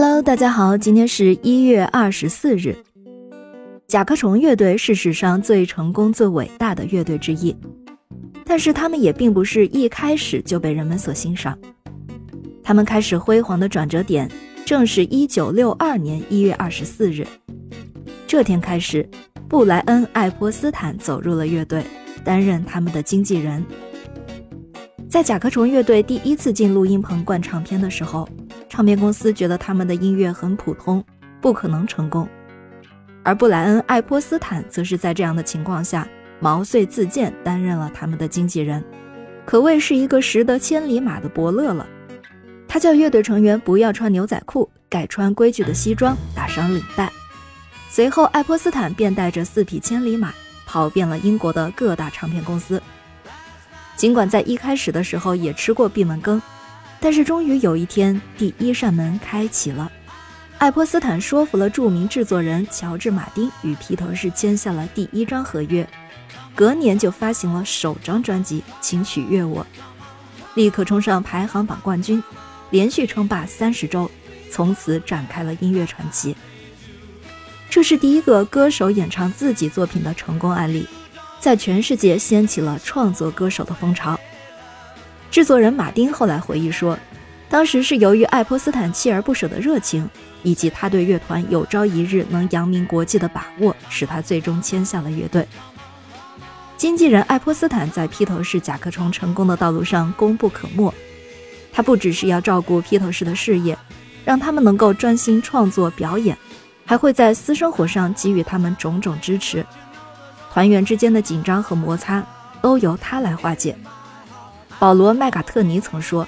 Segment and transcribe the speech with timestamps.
[0.00, 2.76] Hello，大家好，今天是一月二十四日。
[3.88, 7.52] 甲壳虫乐队是史上最成功、最伟大的乐队之一，
[8.44, 11.58] 但是他们也并不是一开始就被人们所欣赏。
[12.62, 14.30] 他们开始辉煌的转折点，
[14.64, 17.26] 正是一九六二年一月二十四日。
[18.24, 19.04] 这天开始，
[19.48, 21.82] 布莱恩·艾波斯坦走入了乐队，
[22.22, 23.66] 担任他们的经纪人。
[25.10, 28.28] 在甲壳虫乐队第一次进录音棚灌唱片的时候，
[28.68, 31.04] 唱片公司觉得他们的音乐很普通，
[31.40, 32.28] 不可能成功。
[33.24, 36.06] 而布莱恩·艾波斯坦则是在这样的情况下
[36.40, 38.82] 毛遂自荐，担任了他们的经纪人，
[39.44, 41.86] 可谓是一个识得千里马的伯乐了。
[42.66, 47.10] 他叫乐队成员不要穿牛仔裤，改穿规矩的西装，打上领带。
[47.90, 50.32] 随后，艾波斯坦便带着四匹千里马，
[50.66, 52.80] 跑遍了英国的各大唱片公司。
[53.96, 56.40] 尽管在一开始的时候也吃过闭门羹，
[57.00, 59.90] 但是终于有一天，第一扇门开启了。
[60.58, 65.88] 爱泼斯坦说服了著名制作人乔治·马丁，与披头士签下了第一张合约。
[66.54, 69.62] 隔年就发行了首张专辑《请取悦我》，
[70.54, 72.20] 立刻冲上排行榜冠军，
[72.70, 74.10] 连续称霸三十周，
[74.50, 76.36] 从此展开了音乐传奇。
[77.70, 80.88] 这是第一个歌手演唱自己作品的成功案例。
[81.38, 84.18] 在全世界掀起了创作歌手的风潮。
[85.30, 86.98] 制作人马丁后来回忆说，
[87.48, 90.08] 当时是由于爱泼斯坦锲而不舍的热情，
[90.42, 95.46] 以及他对乐团有朝一日能扬名国际的把握，使他最终签下了乐队。
[96.76, 100.92] 经纪人爱泼斯坦在披头士、甲壳虫成功的道路上功不可没。
[101.72, 103.76] 他不只是要照顾披头士的事业，
[104.24, 106.36] 让他们能够专心创作表演，
[106.84, 109.64] 还会在私生活上给予他们种种支持。
[110.52, 112.24] 团员之间的紧张和摩擦
[112.62, 113.76] 都由他来化解。
[114.78, 116.26] 保罗·麦卡特尼曾说：“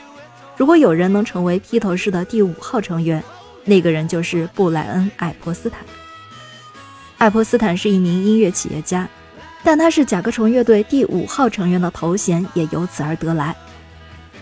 [0.58, 3.22] 如果有人能成为披头士的第五号成员，
[3.64, 5.80] 那个人就是布莱恩·艾泼斯坦。”
[7.18, 9.08] 艾泼斯坦是一名音乐企业家，
[9.62, 13.54] 但他是甲壳虫乐队第五号成员的头衔也由此而得来。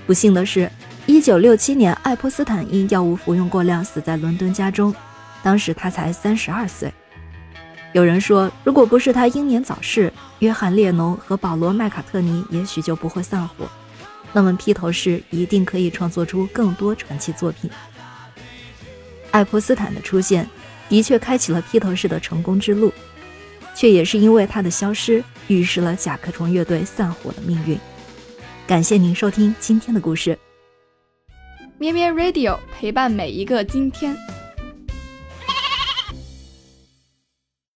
[0.06, 0.70] 不幸的是
[1.06, 4.94] ，1967年，艾泼斯坦因药物服用过量死在伦敦家中，
[5.42, 6.90] 当时他才32岁。
[7.92, 13.69] 有人说，如果不是他英年早逝，约翰列侬和保罗麦卡特尼也许就不会散伙。
[14.32, 17.70] 那么披头士一定可以创作出更多传奇作品。
[19.30, 20.48] 爱泼斯坦的出现，
[20.88, 22.92] 的确开启了披头士的成功之路，
[23.74, 27.78] 却也是因为他的消失，预示了甲壳虫乐队散伙的命运。
[28.66, 30.38] 感谢您收听今天的故事，
[31.78, 34.16] 咩咩 Radio 陪伴每一个今天。